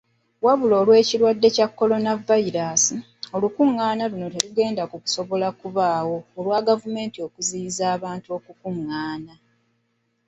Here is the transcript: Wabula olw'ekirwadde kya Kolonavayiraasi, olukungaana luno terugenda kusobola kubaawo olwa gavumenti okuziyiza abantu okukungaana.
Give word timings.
Wabula 0.45 0.75
olw'ekirwadde 0.81 1.47
kya 1.55 1.67
Kolonavayiraasi, 1.69 2.95
olukungaana 3.35 4.03
luno 4.11 4.27
terugenda 4.33 4.83
kusobola 4.91 5.47
kubaawo 5.59 6.17
olwa 6.37 6.59
gavumenti 6.67 7.17
okuziyiza 7.27 7.83
abantu 7.95 8.27
okukungaana. 8.37 9.33